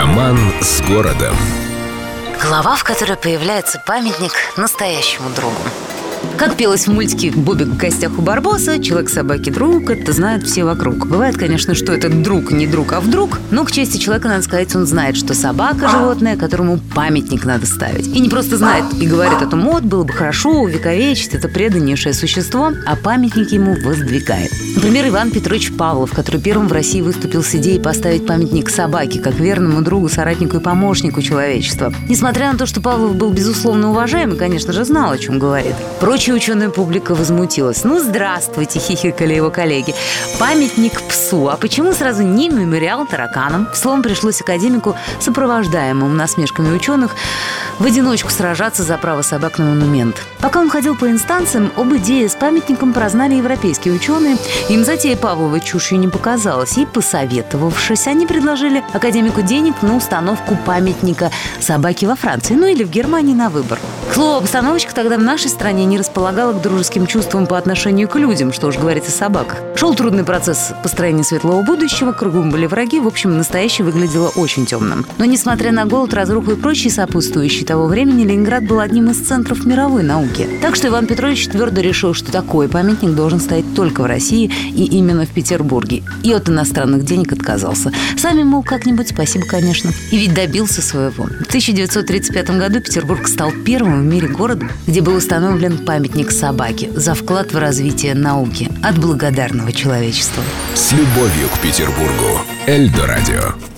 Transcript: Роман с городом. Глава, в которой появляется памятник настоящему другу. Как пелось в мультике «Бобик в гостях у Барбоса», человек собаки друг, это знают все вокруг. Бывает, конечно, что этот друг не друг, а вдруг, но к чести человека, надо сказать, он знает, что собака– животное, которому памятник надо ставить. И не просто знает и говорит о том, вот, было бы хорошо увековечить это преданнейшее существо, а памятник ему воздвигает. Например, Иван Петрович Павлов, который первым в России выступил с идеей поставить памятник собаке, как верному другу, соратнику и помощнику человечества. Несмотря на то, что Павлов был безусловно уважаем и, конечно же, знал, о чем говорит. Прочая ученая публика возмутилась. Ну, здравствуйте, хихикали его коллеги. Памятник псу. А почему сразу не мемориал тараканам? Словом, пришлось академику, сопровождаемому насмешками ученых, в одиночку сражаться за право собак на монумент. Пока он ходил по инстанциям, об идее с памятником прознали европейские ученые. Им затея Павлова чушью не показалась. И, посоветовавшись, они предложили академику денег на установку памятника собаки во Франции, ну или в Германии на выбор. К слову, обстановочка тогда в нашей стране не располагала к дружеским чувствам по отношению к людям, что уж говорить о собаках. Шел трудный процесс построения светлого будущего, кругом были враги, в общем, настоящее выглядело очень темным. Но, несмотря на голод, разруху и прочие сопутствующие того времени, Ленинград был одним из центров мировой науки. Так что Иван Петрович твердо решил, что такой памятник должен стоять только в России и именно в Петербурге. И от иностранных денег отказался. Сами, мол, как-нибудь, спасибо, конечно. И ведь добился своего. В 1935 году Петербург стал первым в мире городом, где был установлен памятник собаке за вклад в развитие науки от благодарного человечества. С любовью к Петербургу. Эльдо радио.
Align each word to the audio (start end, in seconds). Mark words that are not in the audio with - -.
Роман 0.00 0.38
с 0.62 0.80
городом. 0.80 1.36
Глава, 2.42 2.74
в 2.74 2.84
которой 2.84 3.18
появляется 3.18 3.82
памятник 3.84 4.32
настоящему 4.56 5.28
другу. 5.28 5.60
Как 6.36 6.56
пелось 6.56 6.86
в 6.86 6.92
мультике 6.92 7.30
«Бобик 7.30 7.68
в 7.68 7.76
гостях 7.76 8.18
у 8.18 8.22
Барбоса», 8.22 8.82
человек 8.82 9.10
собаки 9.10 9.50
друг, 9.50 9.90
это 9.90 10.12
знают 10.12 10.46
все 10.46 10.64
вокруг. 10.64 11.06
Бывает, 11.06 11.36
конечно, 11.36 11.74
что 11.74 11.92
этот 11.92 12.22
друг 12.22 12.50
не 12.50 12.66
друг, 12.66 12.94
а 12.94 13.00
вдруг, 13.00 13.38
но 13.50 13.64
к 13.64 13.72
чести 13.72 13.98
человека, 13.98 14.28
надо 14.28 14.42
сказать, 14.42 14.74
он 14.74 14.86
знает, 14.86 15.16
что 15.16 15.34
собака– 15.34 15.88
животное, 15.90 16.36
которому 16.36 16.78
памятник 16.94 17.44
надо 17.44 17.66
ставить. 17.66 18.06
И 18.06 18.20
не 18.20 18.30
просто 18.30 18.56
знает 18.56 18.84
и 18.98 19.06
говорит 19.06 19.42
о 19.42 19.46
том, 19.46 19.62
вот, 19.62 19.82
было 19.82 20.04
бы 20.04 20.12
хорошо 20.14 20.62
увековечить 20.62 21.34
это 21.34 21.48
преданнейшее 21.48 22.14
существо, 22.14 22.72
а 22.86 22.96
памятник 22.96 23.52
ему 23.52 23.76
воздвигает. 23.84 24.50
Например, 24.76 25.08
Иван 25.08 25.30
Петрович 25.30 25.72
Павлов, 25.76 26.12
который 26.12 26.40
первым 26.40 26.68
в 26.68 26.72
России 26.72 27.02
выступил 27.02 27.42
с 27.42 27.54
идеей 27.54 27.80
поставить 27.80 28.26
памятник 28.26 28.70
собаке, 28.70 29.20
как 29.20 29.34
верному 29.34 29.82
другу, 29.82 30.08
соратнику 30.08 30.56
и 30.56 30.60
помощнику 30.60 31.20
человечества. 31.20 31.92
Несмотря 32.08 32.50
на 32.52 32.58
то, 32.58 32.64
что 32.64 32.80
Павлов 32.80 33.14
был 33.14 33.30
безусловно 33.30 33.90
уважаем 33.90 34.32
и, 34.32 34.38
конечно 34.38 34.72
же, 34.72 34.84
знал, 34.84 35.10
о 35.12 35.18
чем 35.18 35.38
говорит. 35.38 35.74
Прочая 36.10 36.34
ученая 36.34 36.70
публика 36.70 37.14
возмутилась. 37.14 37.84
Ну, 37.84 38.00
здравствуйте, 38.00 38.80
хихикали 38.80 39.32
его 39.32 39.50
коллеги. 39.50 39.94
Памятник 40.40 41.00
псу. 41.02 41.48
А 41.48 41.56
почему 41.56 41.92
сразу 41.92 42.24
не 42.24 42.48
мемориал 42.48 43.06
тараканам? 43.06 43.68
Словом, 43.72 44.02
пришлось 44.02 44.40
академику, 44.40 44.96
сопровождаемому 45.20 46.12
насмешками 46.12 46.74
ученых, 46.74 47.14
в 47.80 47.86
одиночку 47.86 48.30
сражаться 48.30 48.82
за 48.82 48.98
право 48.98 49.22
собак 49.22 49.58
на 49.58 49.64
монумент. 49.64 50.22
Пока 50.40 50.60
он 50.60 50.68
ходил 50.68 50.94
по 50.94 51.10
инстанциям, 51.10 51.72
об 51.76 51.94
идее 51.96 52.28
с 52.28 52.34
памятником 52.34 52.92
прознали 52.92 53.34
европейские 53.34 53.94
ученые. 53.94 54.36
Им 54.68 54.84
затея 54.84 55.16
Павлова 55.16 55.58
чушью 55.60 55.98
не 55.98 56.08
показалась. 56.08 56.76
И, 56.76 56.84
посоветовавшись, 56.84 58.06
они 58.06 58.26
предложили 58.26 58.84
академику 58.92 59.40
денег 59.42 59.82
на 59.82 59.96
установку 59.96 60.56
памятника 60.66 61.30
собаки 61.58 62.04
во 62.04 62.16
Франции, 62.16 62.54
ну 62.54 62.66
или 62.66 62.84
в 62.84 62.90
Германии 62.90 63.34
на 63.34 63.48
выбор. 63.48 63.80
К 64.10 64.14
слову, 64.14 64.38
обстановочка 64.38 64.94
тогда 64.94 65.16
в 65.16 65.22
нашей 65.22 65.48
стране 65.48 65.84
не 65.86 65.96
располагала 65.96 66.52
к 66.52 66.60
дружеским 66.60 67.06
чувствам 67.06 67.46
по 67.46 67.56
отношению 67.56 68.08
к 68.08 68.16
людям, 68.16 68.52
что 68.52 68.66
уж 68.66 68.76
говорить 68.76 69.06
о 69.06 69.10
собаках. 69.10 69.58
Шел 69.76 69.94
трудный 69.94 70.24
процесс 70.24 70.72
построения 70.82 71.24
светлого 71.24 71.62
будущего, 71.62 72.12
кругом 72.12 72.50
были 72.50 72.66
враги, 72.66 73.00
в 73.00 73.06
общем, 73.06 73.38
настоящее 73.38 73.86
выглядело 73.86 74.28
очень 74.36 74.66
темным. 74.66 75.06
Но, 75.16 75.24
несмотря 75.24 75.72
на 75.72 75.86
голод, 75.86 76.12
разруху 76.12 76.52
и 76.52 76.56
прочие 76.56 76.90
сопутствующие 76.90 77.64
того 77.70 77.86
времени, 77.86 78.24
Ленинград 78.24 78.66
был 78.66 78.80
одним 78.80 79.10
из 79.10 79.18
центров 79.18 79.64
мировой 79.64 80.02
науки. 80.02 80.48
Так 80.60 80.74
что 80.74 80.88
Иван 80.88 81.06
Петрович 81.06 81.46
твердо 81.46 81.80
решил, 81.80 82.14
что 82.14 82.32
такой 82.32 82.68
памятник 82.68 83.14
должен 83.14 83.38
стоять 83.38 83.76
только 83.76 84.00
в 84.00 84.06
России 84.06 84.50
и 84.74 84.86
именно 84.86 85.24
в 85.24 85.28
Петербурге. 85.28 86.02
И 86.24 86.32
от 86.32 86.48
иностранных 86.48 87.04
денег 87.04 87.32
отказался. 87.32 87.92
Сами, 88.18 88.42
мол, 88.42 88.64
как-нибудь, 88.64 89.10
спасибо, 89.10 89.46
конечно. 89.46 89.92
И 90.10 90.16
ведь 90.16 90.34
добился 90.34 90.82
своего. 90.82 91.26
В 91.26 91.46
1935 91.46 92.50
году 92.58 92.80
Петербург 92.80 93.28
стал 93.28 93.52
первым 93.64 94.02
в 94.02 94.04
мире 94.04 94.26
городом, 94.26 94.72
где 94.88 95.00
был 95.00 95.14
установлен 95.14 95.78
памятник 95.78 96.32
собаке 96.32 96.90
за 96.96 97.14
вклад 97.14 97.52
в 97.52 97.58
развитие 97.58 98.16
науки 98.16 98.68
от 98.82 98.98
благодарного 98.98 99.72
человечества. 99.72 100.42
С 100.74 100.90
любовью 100.90 101.48
к 101.54 101.60
Петербургу. 101.60 102.40
Эльдо 102.66 103.06
радио. 103.06 103.69